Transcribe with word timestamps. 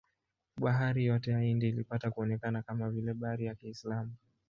Bahari 0.57 1.05
yote 1.05 1.31
ya 1.31 1.39
Hindi 1.41 1.69
ilipata 1.69 2.11
kuonekana 2.11 2.61
kama 2.61 2.89
vile 2.89 3.13
bahari 3.13 3.45
ya 3.45 3.55
Kiislamu. 3.55 4.13